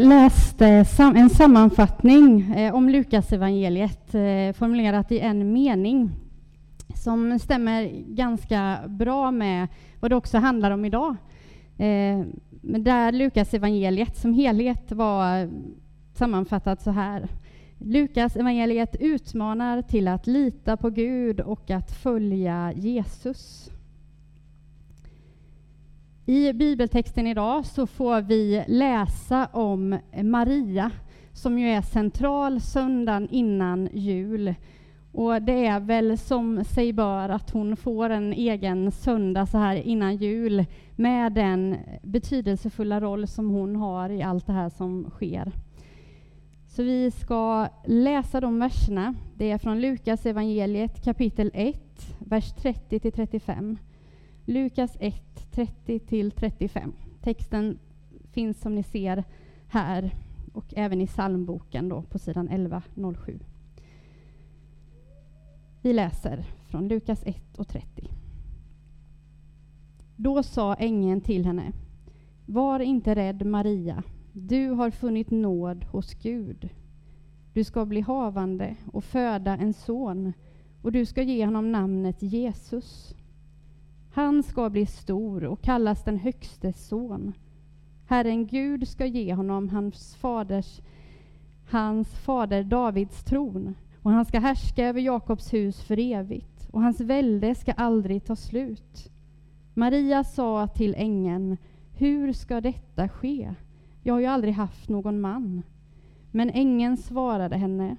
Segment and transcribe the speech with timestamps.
[0.00, 0.66] läste
[0.98, 6.10] en sammanfattning eh, om Lukasevangeliet eh, formulerat i en mening
[6.94, 9.68] som stämmer ganska bra med
[10.00, 11.16] vad det också handlar om idag.
[11.78, 12.20] Eh,
[12.60, 15.50] där Lukasevangeliet som helhet var
[16.14, 17.28] sammanfattat så här.
[17.78, 23.70] Lukas evangeliet utmanar till att lita på Gud och att följa Jesus.
[26.30, 30.90] I bibeltexten idag så får vi läsa om Maria
[31.32, 34.54] som ju är central söndagen innan jul.
[35.12, 39.74] Och det är väl som sig bör att hon får en egen söndag så här
[39.74, 40.64] innan jul
[40.96, 45.52] med den betydelsefulla roll som hon har i allt det här som sker.
[46.66, 49.14] Så vi ska läsa de verserna.
[49.36, 51.76] Det är från Lukas evangeliet kapitel 1,
[52.18, 53.78] vers 30 till 35.
[54.44, 55.29] Lukas 1,
[55.60, 56.92] 30 till 35.
[57.22, 57.78] Texten
[58.32, 59.24] finns som ni ser
[59.68, 60.14] här
[60.52, 63.38] och även i psalmboken då på sidan 1107.
[65.82, 68.10] Vi läser från Lukas 1 och 30.
[70.16, 71.72] Då sa ängeln till henne
[72.46, 74.02] Var inte rädd, Maria.
[74.32, 76.68] Du har funnit nåd hos Gud.
[77.52, 80.32] Du ska bli havande och föda en son
[80.82, 83.14] och du ska ge honom namnet Jesus.
[84.12, 87.32] Han ska bli stor och kallas den högstes son.
[88.06, 90.80] Herren Gud ska ge honom hans faders,
[91.70, 97.00] hans fader Davids tron och han ska härska över Jakobs hus för evigt och hans
[97.00, 99.10] välde ska aldrig ta slut.
[99.74, 101.56] Maria sa till ängeln,
[101.92, 103.54] hur ska detta ske?
[104.02, 105.62] Jag har ju aldrig haft någon man.
[106.30, 107.96] Men ängeln svarade henne,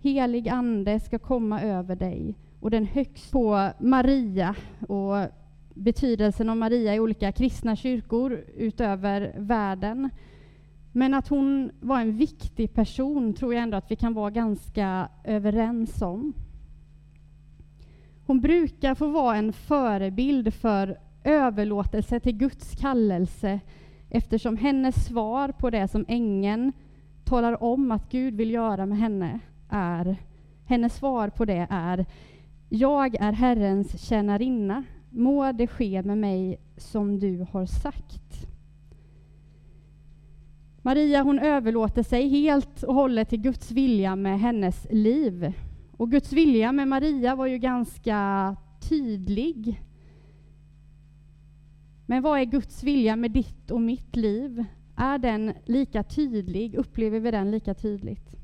[0.00, 4.54] helig ande ska komma över dig och den högst på Maria
[4.88, 5.16] och
[5.74, 10.10] betydelsen av Maria i olika kristna kyrkor utöver världen.
[10.92, 15.08] Men att hon var en viktig person tror jag ändå att vi kan vara ganska
[15.24, 16.32] överens om.
[18.26, 23.60] Hon brukar få vara en förebild för överlåtelse till Guds kallelse
[24.10, 26.72] eftersom hennes svar på det som ängeln
[27.24, 30.16] talar om att Gud vill göra med henne är
[30.66, 32.06] hennes svar på det är
[32.68, 34.84] Jag är Herrens tjänarinna.
[35.16, 38.48] Må det ske med mig som du har sagt.
[40.82, 45.52] Maria hon överlåter sig helt och hållet till Guds vilja med hennes liv.
[45.96, 48.56] Och Guds vilja med Maria var ju ganska
[48.88, 49.82] tydlig.
[52.06, 54.64] Men vad är Guds vilja med ditt och mitt liv?
[54.96, 56.74] Är den lika tydlig?
[56.74, 58.34] Upplever vi den lika tydligt?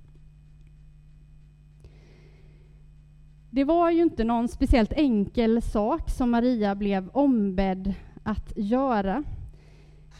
[3.52, 9.24] Det var ju inte någon speciellt enkel sak som Maria blev ombedd att göra.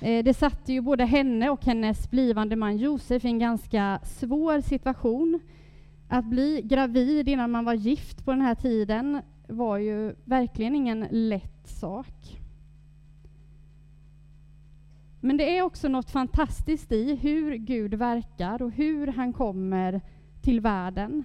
[0.01, 4.61] Eh, det satte ju både henne och hennes blivande man Josef i en ganska svår
[4.61, 5.41] situation.
[6.09, 11.07] Att bli gravid innan man var gift på den här tiden var ju verkligen ingen
[11.11, 12.39] lätt sak.
[15.21, 20.01] Men det är också något fantastiskt i hur Gud verkar och hur han kommer
[20.43, 21.25] till världen.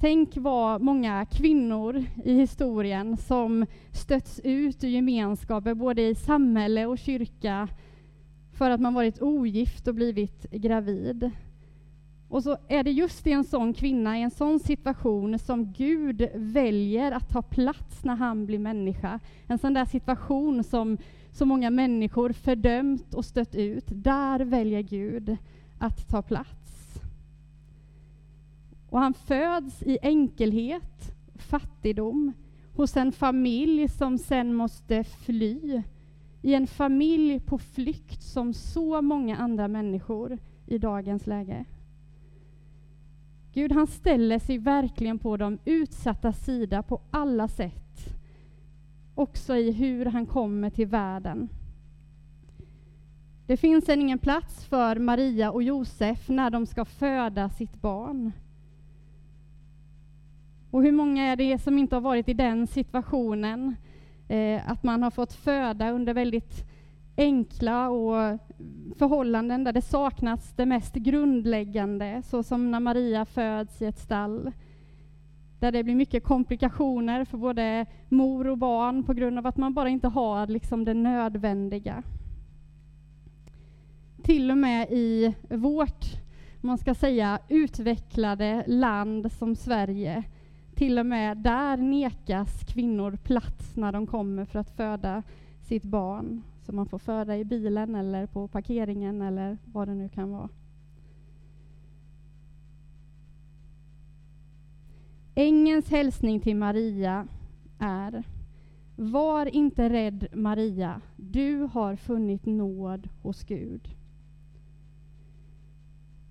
[0.00, 6.98] Tänk vad många kvinnor i historien som stötts ut ur gemenskaper både i samhälle och
[6.98, 7.68] kyrka
[8.52, 11.30] för att man varit ogift och blivit gravid.
[12.28, 16.28] Och så är det just i en sån kvinna, i en sån situation, som Gud
[16.34, 19.20] väljer att ta plats när han blir människa.
[19.46, 20.98] En sån där situation som
[21.32, 23.84] så många människor fördömt och stött ut.
[23.88, 25.36] Där väljer Gud
[25.78, 26.65] att ta plats.
[28.90, 32.32] Och han föds i enkelhet, fattigdom,
[32.74, 35.82] hos en familj som sen måste fly.
[36.42, 41.64] I en familj på flykt som så många andra människor i dagens läge.
[43.52, 48.16] Gud han ställer sig verkligen på de utsatta sida på alla sätt.
[49.14, 51.48] Också i hur han kommer till världen.
[53.46, 58.32] Det finns än ingen plats för Maria och Josef när de ska föda sitt barn.
[60.70, 63.76] Och hur många är det som inte har varit i den situationen?
[64.28, 66.64] Eh, att man har fått föda under väldigt
[67.16, 68.38] enkla och
[68.96, 74.52] förhållanden där det saknas det mest grundläggande, så som när Maria föds i ett stall.
[75.58, 79.74] Där det blir mycket komplikationer för både mor och barn på grund av att man
[79.74, 82.02] bara inte har liksom det nödvändiga.
[84.22, 86.04] Till och med i vårt,
[86.60, 90.24] man ska säga, utvecklade land som Sverige,
[90.76, 95.22] till och med där nekas kvinnor plats när de kommer för att föda
[95.60, 96.42] sitt barn.
[96.62, 100.48] som man får föda i bilen eller på parkeringen eller vad det nu kan vara.
[105.34, 107.28] Ängelns hälsning till Maria
[107.78, 108.24] är
[108.96, 113.96] Var inte rädd Maria, du har funnit nåd hos Gud.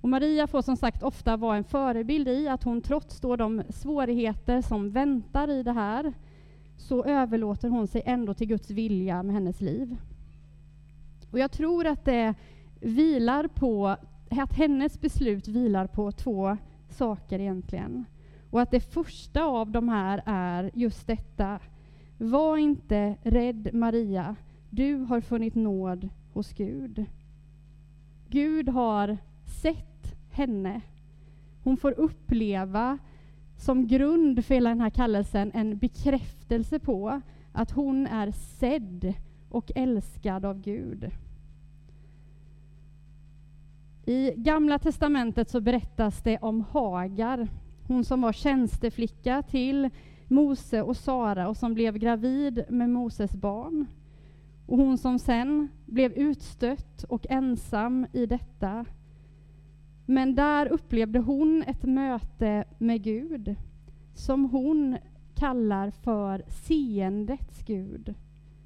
[0.05, 3.63] Och Maria får som sagt ofta vara en förebild i att hon trots då de
[3.69, 6.13] svårigheter som väntar i det här,
[6.77, 9.97] så överlåter hon sig ändå till Guds vilja med hennes liv.
[11.31, 12.33] Och jag tror att det
[12.79, 13.87] vilar på,
[14.29, 16.57] att hennes beslut vilar på två
[16.89, 18.05] saker egentligen.
[18.49, 21.59] Och att det första av de här är just detta.
[22.17, 24.35] Var inte rädd Maria,
[24.69, 27.05] du har funnit nåd hos Gud.
[28.29, 29.94] Gud har sett
[30.35, 30.81] henne.
[31.63, 32.97] Hon får uppleva
[33.57, 37.21] som grund för hela den här kallelsen en bekräftelse på
[37.51, 39.13] att hon är sedd
[39.49, 41.11] och älskad av Gud.
[44.05, 47.47] I Gamla testamentet så berättas det om Hagar,
[47.87, 49.89] hon som var tjänsteflicka till
[50.27, 53.85] Mose och Sara och som blev gravid med Moses barn.
[54.65, 58.85] Och hon som sen blev utstött och ensam i detta.
[60.05, 63.55] Men där upplevde hon ett möte med Gud
[64.13, 64.97] som hon
[65.35, 68.13] kallar för seendets Gud.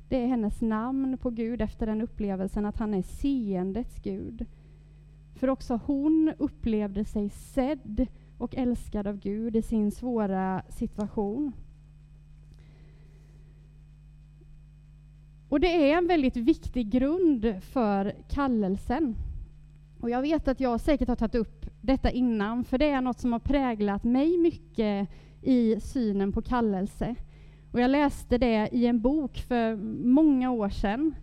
[0.10, 4.46] Det är hennes namn på Gud efter den upplevelsen att han är seendets Gud.
[5.36, 8.08] För också hon upplevde sig sedd
[8.38, 11.52] och älskad av Gud i sin svåra situation.
[15.50, 19.16] Och det är en väldigt viktig grund för kallelsen.
[20.00, 23.20] Och jag vet att jag säkert har tagit upp detta innan, för det är något
[23.20, 25.10] som har präglat mig mycket
[25.42, 27.16] i synen på kallelse.
[27.72, 29.76] Och jag läste det i en bok för
[30.06, 31.16] många år sedan.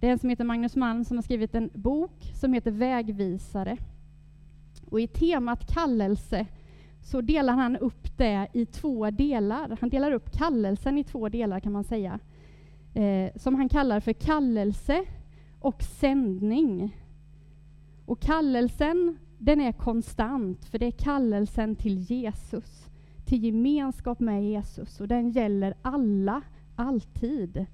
[0.00, 3.76] Det är en som heter Magnus Malm som har skrivit en bok som heter Vägvisare.
[4.90, 6.46] Och i temat kallelse
[7.02, 9.78] så delar han upp det i två delar.
[9.80, 12.18] Han delar upp kallelsen i två delar kan man säga.
[12.94, 15.04] Eh, som han kallar för kallelse
[15.60, 16.96] och sändning.
[18.06, 22.86] Och kallelsen, den är konstant, för det är kallelsen till Jesus,
[23.24, 26.42] till gemenskap med Jesus, och den gäller alla,
[26.76, 27.66] alltid.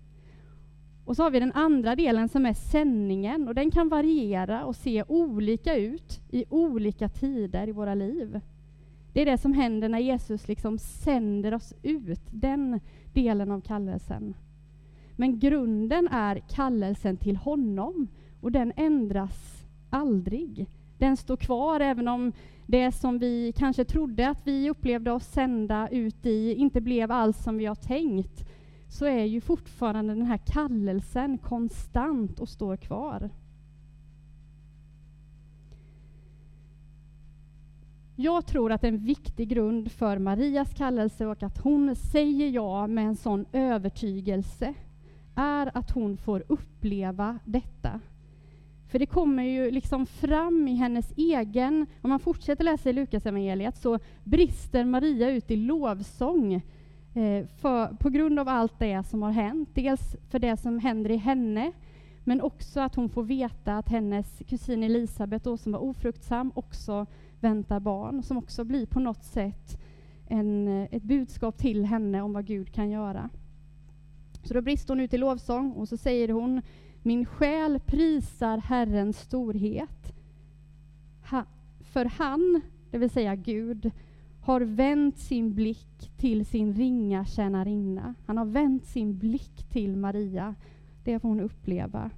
[1.05, 4.77] Och så har vi den andra delen som är sändningen, och den kan variera och
[4.77, 8.41] se olika ut i olika tider i våra liv.
[9.13, 12.81] Det är det som händer när Jesus liksom sänder oss ut, den
[13.13, 14.35] delen av kallelsen.
[15.17, 18.09] Men grunden är kallelsen till honom,
[18.41, 19.62] och den ändras
[19.93, 20.67] aldrig.
[20.99, 22.33] Den står kvar även om
[22.67, 27.43] det som vi kanske trodde att vi upplevde oss sända ut i inte blev alls
[27.43, 28.49] som vi har tänkt
[28.89, 33.31] så är ju fortfarande den här kallelsen konstant och står kvar.
[38.17, 43.07] Jag tror att en viktig grund för Marias kallelse och att hon säger ja med
[43.07, 44.75] en sån övertygelse
[45.35, 48.01] är att hon får uppleva detta.
[48.93, 51.87] För det kommer ju liksom fram i hennes egen...
[52.03, 56.55] Om man fortsätter läsa i Lukasevangeliet så brister Maria ut i lovsång
[57.15, 59.69] eh, för, på grund av allt det som har hänt.
[59.75, 61.73] Dels för det som händer i henne,
[62.25, 67.07] men också att hon får veta att hennes kusin Elisabet, då, som var ofruktsam, också
[67.41, 69.81] väntar barn, som också blir på något sätt
[70.29, 73.31] en, ett budskap till henne om vad Gud kan göra.
[74.45, 76.63] Så då brister hon ut i lovsång och så säger hon
[77.03, 80.13] min själ prisar Herrens storhet.
[81.31, 81.45] Ha,
[81.81, 83.91] för han, det vill säga Gud,
[84.41, 88.15] har vänt sin blick till sin ringa tjänarinna.
[88.27, 90.55] Han har vänt sin blick till Maria.
[91.05, 92.11] Det får hon uppleva.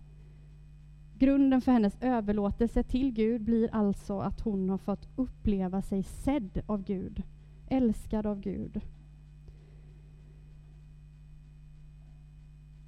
[1.18, 6.62] Grunden för hennes överlåtelse till Gud blir alltså att hon har fått uppleva sig sedd
[6.66, 7.22] av Gud,
[7.68, 8.80] älskad av Gud.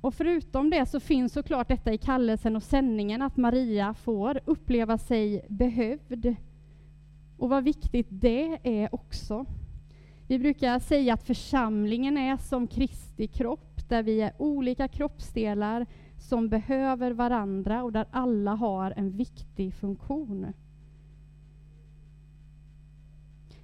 [0.06, 4.98] Och förutom det så finns såklart detta i kallelsen och sändningen att Maria får uppleva
[4.98, 6.36] sig behövd.
[7.36, 9.46] Och vad viktigt det är också.
[10.26, 15.86] Vi brukar säga att församlingen är som Kristi kropp, där vi är olika kroppsdelar
[16.18, 20.52] som behöver varandra och där alla har en viktig funktion.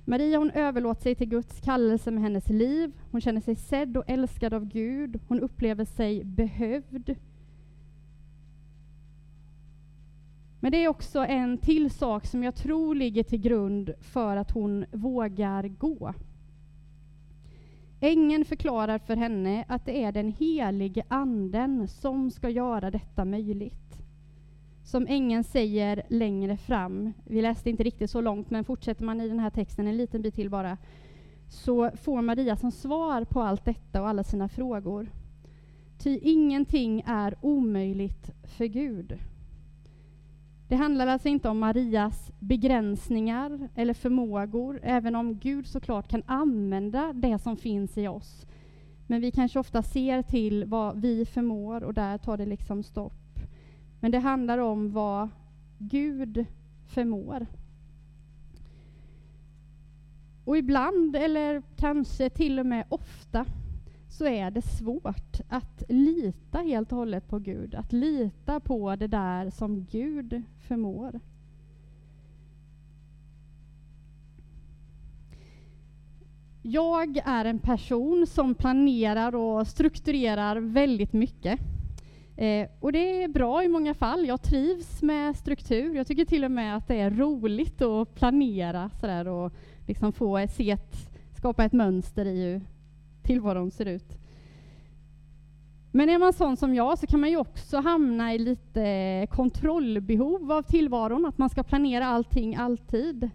[0.04, 2.92] Maria hon överlåter sig till Guds kallelse med hennes liv.
[3.10, 5.20] Hon känner sig sedd och älskad av Gud.
[5.28, 7.16] Hon upplever sig behövd.
[10.60, 14.50] Men det är också en till sak som jag tror ligger till grund för att
[14.50, 16.14] hon vågar gå.
[18.00, 23.91] Ängeln förklarar för henne att det är den helige anden som ska göra detta möjligt.
[24.84, 29.28] Som ängeln säger längre fram, vi läste inte riktigt så långt, men fortsätter man i
[29.28, 30.78] den här texten en liten bit till bara,
[31.48, 35.10] så får Maria som svar på allt detta och alla sina frågor.
[35.98, 39.18] Ty ingenting är omöjligt för Gud.
[40.68, 47.12] Det handlar alltså inte om Marias begränsningar eller förmågor, även om Gud såklart kan använda
[47.12, 48.46] det som finns i oss.
[49.06, 53.21] Men vi kanske ofta ser till vad vi förmår och där tar det liksom stopp.
[54.02, 55.28] Men det handlar om vad
[55.78, 56.46] Gud
[56.86, 57.46] förmår.
[60.44, 63.46] Och ibland, eller kanske till och med ofta,
[64.08, 69.06] så är det svårt att lita helt och hållet på Gud, att lita på det
[69.06, 71.20] där som Gud förmår.
[76.62, 81.60] Jag är en person som planerar och strukturerar väldigt mycket.
[82.42, 84.26] Eh, och det är bra i många fall.
[84.26, 85.94] Jag trivs med struktur.
[85.94, 89.52] Jag tycker till och med att det är roligt att planera sådär och
[89.86, 90.96] liksom få se ett,
[91.36, 92.60] skapa ett mönster i hur
[93.22, 94.18] tillvaron ser ut.
[95.90, 100.52] Men är man sån som jag så kan man ju också hamna i lite kontrollbehov
[100.52, 103.30] av tillvaron, att man ska planera allting alltid.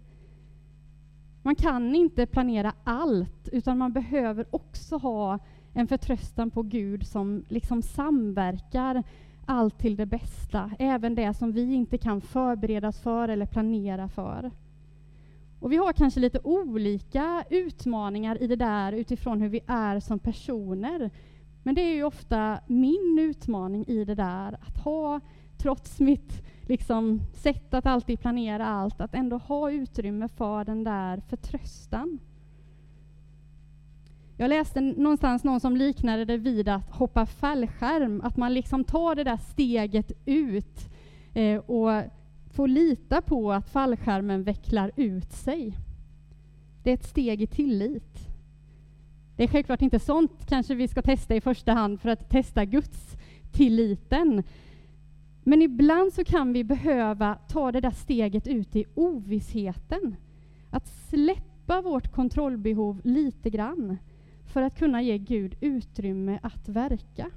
[1.42, 5.40] Man kan inte planera allt, utan man behöver också ha
[5.78, 9.04] en förtröstan på Gud som liksom samverkar
[9.46, 14.52] allt till det bästa, även det som vi inte kan förberedas för eller planera för.
[15.60, 20.20] Och vi har kanske lite olika utmaningar i det där utifrån hur vi är som
[20.20, 21.10] personer.
[21.64, 25.20] Men det är ju ofta min utmaning i det där, att ha,
[25.58, 31.22] trots mitt liksom, sätt att alltid planera allt, att ändå ha utrymme för den där
[31.30, 32.20] förtröstan.
[34.40, 39.16] Jag läste någonstans någon som liknade det vid att hoppa fallskärm, att man liksom tar
[39.16, 40.90] det där steget ut
[41.34, 42.04] eh, och
[42.52, 45.78] får lita på att fallskärmen vecklar ut sig.
[46.84, 48.28] Det är ett steg i tillit.
[49.36, 52.66] Det är självklart inte sånt kanske vi ska testa i första hand för att testa
[52.66, 53.18] Guds
[53.52, 54.44] tilliten.
[55.44, 60.16] Men ibland så kan vi behöva ta det där steget ut i ovissheten.
[60.70, 63.98] Att släppa vårt kontrollbehov lite grann
[64.48, 67.32] för att kunna ge Gud utrymme att verka.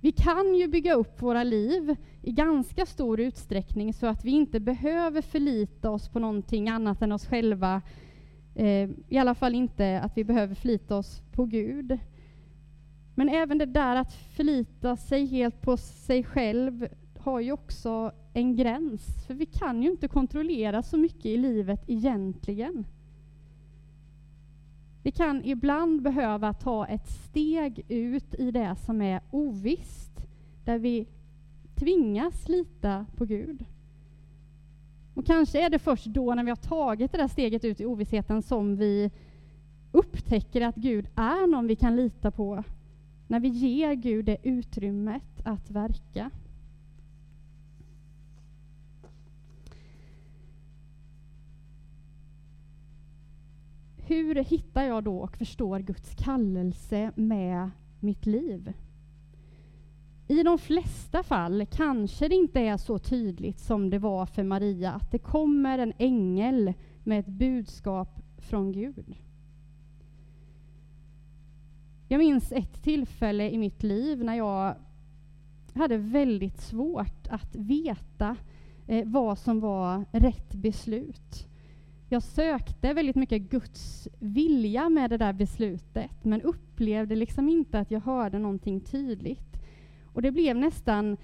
[0.00, 4.60] Vi kan ju bygga upp våra liv i ganska stor utsträckning så att vi inte
[4.60, 7.82] behöver förlita oss på någonting annat än oss själva.
[8.54, 11.98] Eh, I alla fall inte att vi behöver förlita oss på Gud.
[13.14, 16.88] Men även det där att förlita sig helt på sig själv
[17.18, 19.26] har ju också en gräns.
[19.26, 22.84] För vi kan ju inte kontrollera så mycket i livet egentligen.
[25.02, 30.26] Vi kan ibland behöva ta ett steg ut i det som är ovisst,
[30.64, 31.06] där vi
[31.74, 33.64] tvingas lita på Gud.
[35.14, 37.86] Och kanske är det först då, när vi har tagit det där steget ut i
[37.86, 39.10] ovissheten, som vi
[39.92, 42.64] upptäcker att Gud är någon vi kan lita på.
[43.26, 46.30] När vi ger Gud det utrymmet att verka.
[54.08, 58.72] Hur hittar jag då och förstår Guds kallelse med mitt liv?
[60.28, 64.92] I de flesta fall kanske det inte är så tydligt som det var för Maria,
[64.92, 66.72] att det kommer en ängel
[67.04, 69.16] med ett budskap från Gud.
[72.08, 74.74] Jag minns ett tillfälle i mitt liv när jag
[75.74, 78.36] hade väldigt svårt att veta
[78.86, 81.48] eh, vad som var rätt beslut.
[82.10, 87.90] Jag sökte väldigt mycket Guds vilja med det där beslutet, men upplevde liksom inte att
[87.90, 89.56] jag hörde någonting tydligt.
[90.12, 91.16] Och det blev nästan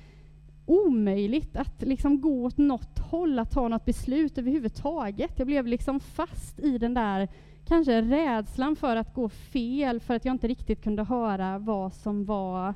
[0.67, 5.39] omöjligt att liksom gå åt något håll, att ta något beslut överhuvudtaget.
[5.39, 7.29] Jag blev liksom fast i den där
[7.65, 12.25] kanske rädslan för att gå fel, för att jag inte riktigt kunde höra vad som
[12.25, 12.75] var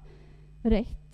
[0.62, 1.07] rätt.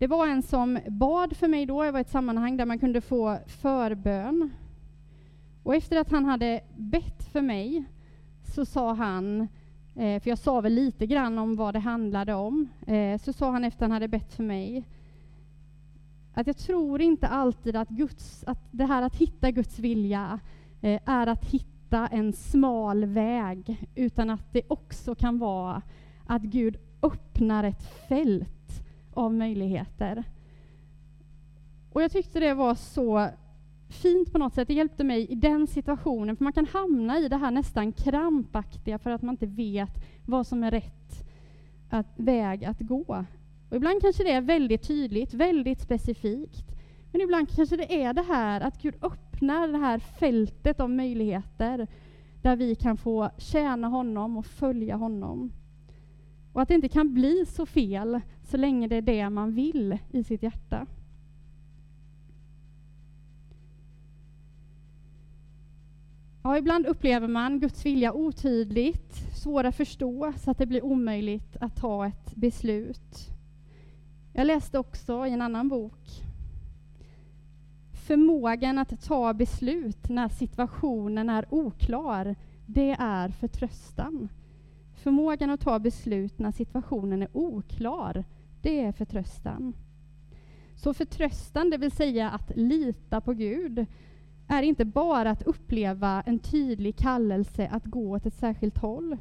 [0.00, 2.78] Det var en som bad för mig då, jag var i ett sammanhang där man
[2.78, 4.50] kunde få förbön.
[5.62, 7.84] Och efter att han hade bett för mig
[8.42, 9.40] så sa han,
[9.94, 13.50] eh, för jag sa väl lite grann om vad det handlade om, eh, så sa
[13.50, 14.84] han efter att han hade bett för mig
[16.34, 20.40] att jag tror inte alltid att, Guds, att det här att hitta Guds vilja
[20.80, 25.82] eh, är att hitta en smal väg, utan att det också kan vara
[26.26, 28.59] att Gud öppnar ett fält
[29.20, 30.24] av möjligheter.
[31.92, 33.28] Och jag tyckte det var så
[33.88, 34.68] fint på något sätt.
[34.68, 38.98] Det hjälpte mig i den situationen, för man kan hamna i det här nästan krampaktiga
[38.98, 41.26] för att man inte vet vad som är rätt
[41.90, 43.24] att, väg att gå.
[43.70, 46.66] Och ibland kanske det är väldigt tydligt, väldigt specifikt.
[47.12, 51.86] Men ibland kanske det är det här att Gud öppnar det här fältet av möjligheter
[52.42, 55.52] där vi kan få tjäna honom och följa honom.
[56.60, 59.98] Och att det inte kan bli så fel så länge det är det man vill
[60.10, 60.86] i sitt hjärta.
[66.42, 71.56] Ja, ibland upplever man Guds vilja otydligt, svår att förstå, så att det blir omöjligt
[71.60, 73.28] att ta ett beslut.
[74.32, 76.22] Jag läste också i en annan bok
[77.92, 82.36] Förmågan att ta beslut när situationen är oklar,
[82.66, 84.28] det är förtröstan.
[85.02, 88.24] Förmågan att ta beslut när situationen är oklar,
[88.62, 89.72] det är förtröstan.
[90.76, 93.86] Så förtröstan, det vill säga att lita på Gud,
[94.48, 99.16] är inte bara att uppleva en tydlig kallelse att gå åt ett särskilt håll,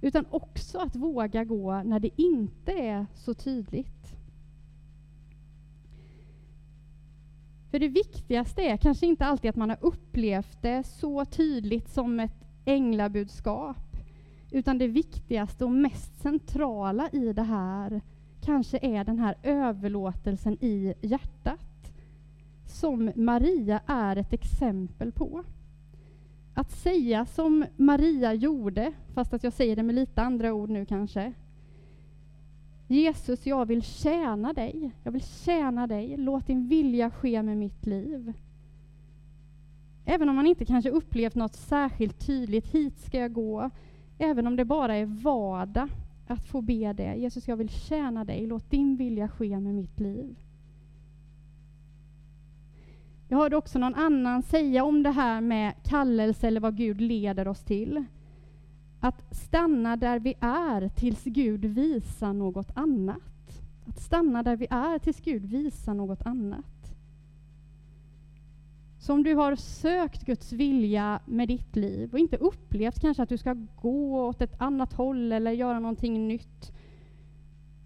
[0.00, 4.16] utan också att våga gå när det inte är så tydligt.
[7.70, 12.20] För det viktigaste är kanske inte alltid att man har upplevt det så tydligt som
[12.20, 13.89] ett änglabudskap,
[14.50, 18.00] utan det viktigaste och mest centrala i det här
[18.40, 21.92] kanske är den här överlåtelsen i hjärtat
[22.66, 25.44] som Maria är ett exempel på.
[26.54, 30.86] Att säga som Maria gjorde, fast att jag säger det med lite andra ord nu
[30.86, 31.32] kanske.
[32.86, 34.92] Jesus, jag vill tjäna dig.
[35.02, 36.16] Jag vill tjäna dig.
[36.16, 38.32] Låt din vilja ske med mitt liv.
[40.04, 43.70] Även om man inte kanske upplevt något särskilt tydligt, hit ska jag gå.
[44.22, 45.88] Även om det bara är vardag
[46.26, 47.14] att få be det.
[47.14, 48.46] Jesus, jag vill tjäna dig.
[48.46, 50.36] Låt din vilja ske med mitt liv.
[53.28, 57.48] Jag hörde också någon annan säga om det här med kallelse eller vad Gud leder
[57.48, 58.04] oss till.
[59.00, 63.62] Att stanna där vi är tills Gud visar något annat.
[63.86, 66.79] Att stanna där vi är tills Gud visar något annat.
[69.00, 73.28] Så om du har sökt Guds vilja med ditt liv och inte upplevt kanske att
[73.28, 76.72] du ska gå åt ett annat håll eller göra någonting nytt,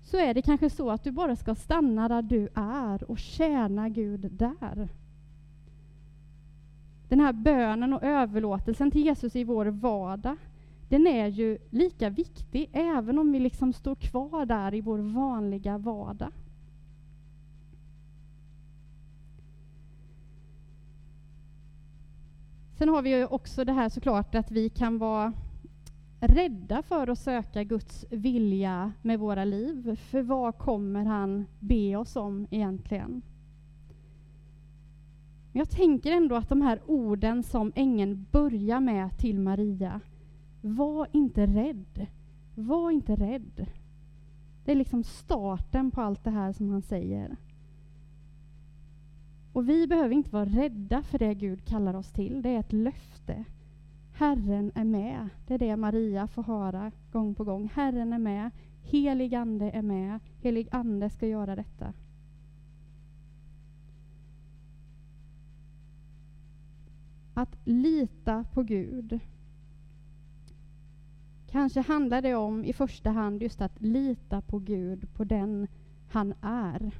[0.03, 3.88] så är det kanske så att du bara ska stanna där du är och tjäna
[3.88, 4.88] Gud där.
[7.09, 10.37] Den här bönen och överlåtelsen till Jesus i vår vardag,
[10.88, 15.79] den är ju lika viktig även om vi liksom står kvar där i vår vanliga
[15.79, 16.33] vardag.
[22.85, 25.33] Sen har vi ju också det här såklart att vi kan vara
[26.20, 29.97] rädda för att söka Guds vilja med våra liv.
[29.97, 33.23] För vad kommer han be oss om egentligen?
[35.53, 40.01] Jag tänker ändå att de här orden som ängeln börjar med till Maria,
[40.61, 42.07] var inte rädd.
[42.55, 43.66] Var inte rädd.
[44.64, 47.37] Det är liksom starten på allt det här som han säger.
[49.55, 52.43] Och vi behöver inte vara rädda för det Gud kallar oss till.
[52.43, 53.45] Det är ett löfte.
[54.12, 55.29] Herren är med.
[55.47, 57.71] Det är det Maria får höra gång på gång.
[57.75, 58.51] Herren är med.
[58.83, 60.21] Helig Ande är med.
[60.40, 61.93] Helig Ande ska göra detta.
[67.35, 69.21] Att lita på Gud.
[71.47, 75.67] Kanske handlar det om i första hand just att lita på Gud, på den
[76.09, 76.93] han är.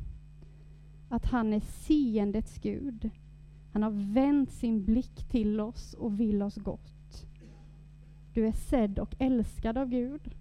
[1.15, 3.11] Att han är seendets Gud.
[3.73, 7.27] Han har vänt sin blick till oss och vill oss gott.
[8.33, 10.35] Du är sedd och älskad av Gud.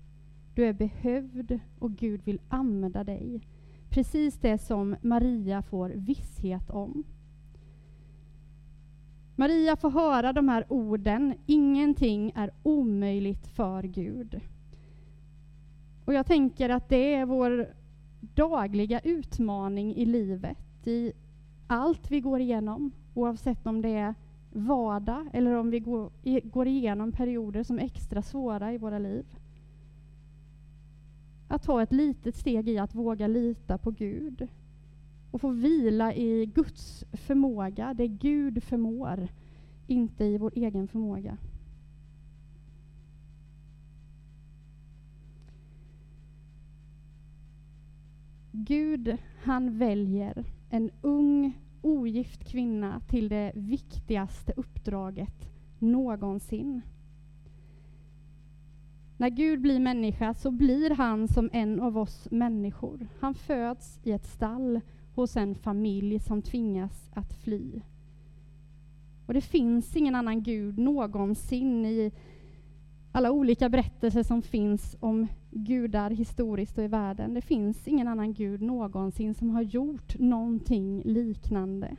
[0.55, 3.41] Du är behövd och Gud vill använda dig.
[3.89, 7.03] Precis det som Maria får visshet om.
[9.35, 14.41] Maria får höra de här orden, ingenting är omöjligt för Gud.
[16.05, 17.82] Och jag tänker att det är vår
[18.35, 21.13] dagliga utmaning i livet, i
[21.67, 24.15] allt vi går igenom, oavsett om det är
[24.51, 26.11] vardag eller om vi går,
[26.43, 29.25] går igenom perioder som är extra svåra i våra liv.
[31.47, 34.47] Att ta ett litet steg i att våga lita på Gud
[35.31, 39.27] och få vila i Guds förmåga, det Gud förmår,
[39.87, 41.37] inte i vår egen förmåga.
[48.55, 56.81] Gud, han väljer en ung, ogift kvinna till det viktigaste uppdraget någonsin.
[59.17, 63.07] När Gud blir människa så blir han som en av oss människor.
[63.19, 64.81] Han föds i ett stall
[65.15, 67.81] hos en familj som tvingas att fly.
[69.25, 72.11] Och det finns ingen annan Gud någonsin i
[73.15, 77.33] alla olika berättelser som finns om gudar historiskt och i världen.
[77.33, 81.95] Det finns ingen annan Gud någonsin som har gjort någonting liknande.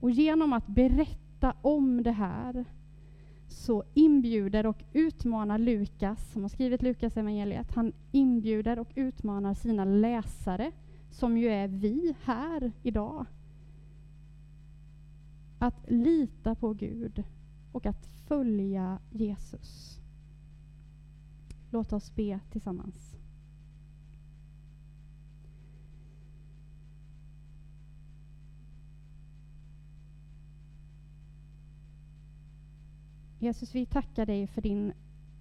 [0.00, 2.64] Och genom att berätta om det här
[3.48, 9.84] så inbjuder och utmanar Lukas, som har skrivit Lukas evangeliet, han inbjuder och utmanar sina
[9.84, 10.72] läsare,
[11.10, 13.26] som ju är vi här idag,
[15.58, 17.24] att lita på Gud
[17.72, 20.00] och att följa Jesus.
[21.70, 23.16] Låt oss be tillsammans.
[33.40, 34.92] Jesus, vi tackar dig för din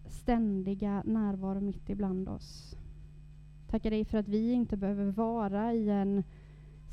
[0.05, 2.77] ständiga närvaro mitt ibland oss.
[3.67, 6.23] Tackar dig för att vi inte behöver vara i en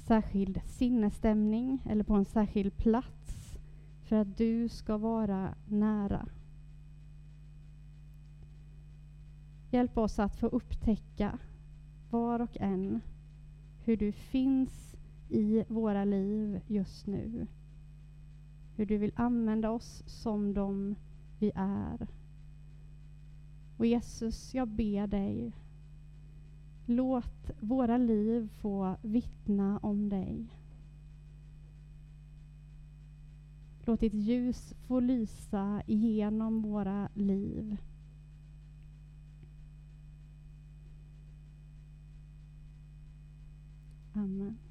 [0.06, 3.23] särskild sinnesstämning eller på en särskild plats
[4.04, 6.28] för att du ska vara nära.
[9.70, 11.38] Hjälp oss att få upptäcka
[12.10, 13.00] var och en
[13.84, 14.96] hur du finns
[15.28, 17.46] i våra liv just nu
[18.76, 20.94] hur du vill använda oss som de
[21.38, 22.06] vi är.
[23.76, 25.52] Och Jesus, jag ber dig,
[26.86, 30.46] låt våra liv få vittna om dig.
[33.86, 37.76] Låt ditt ljus få lysa genom våra liv.
[44.14, 44.63] Amen.